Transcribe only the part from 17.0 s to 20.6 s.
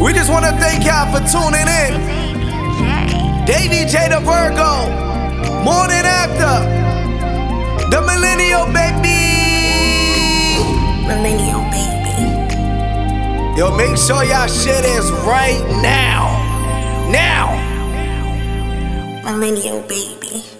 Now. Millennial baby.